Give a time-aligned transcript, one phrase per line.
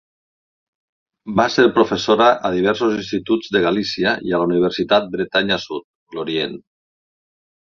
[1.39, 5.87] Va ser professora a diversos instituts de Galícia i a la Universitat Bretanya Sud,
[6.21, 6.59] Lorient.